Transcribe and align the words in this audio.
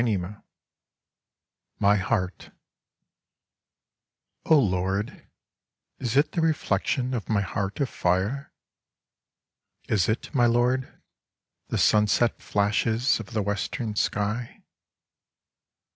io8 0.01 0.43
MY 1.77 1.95
HEART.. 1.97 2.51
Oh 4.45 4.57
Lord, 4.57 5.29
Is 5.99 6.17
it 6.17 6.31
the 6.31 6.41
reflection 6.41 7.13
of 7.13 7.29
my 7.29 7.41
heart 7.41 7.79
of 7.79 7.87
fire? 7.87 8.51
Is 9.87 10.09
it, 10.09 10.33
my 10.33 10.47
Lord, 10.47 10.91
the 11.67 11.77
sunset 11.77 12.41
flashes 12.41 13.19
of 13.19 13.33
the 13.33 13.43
Western 13.43 13.95
sky 13.95 14.63